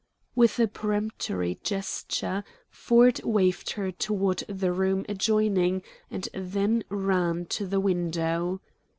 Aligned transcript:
With 0.33 0.57
a 0.57 0.67
peremptory 0.67 1.59
gesture, 1.63 2.43
Ford 2.71 3.21
waved 3.23 3.73
her 3.73 3.91
toward 3.91 4.39
the 4.49 4.71
room 4.71 5.05
adjoining 5.07 5.83
and 6.09 6.27
then 6.33 6.83
ran 6.89 7.45
to 7.49 7.67
the 7.67 7.79
window. 7.79 8.61